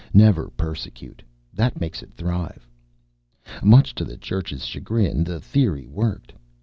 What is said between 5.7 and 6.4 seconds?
worked.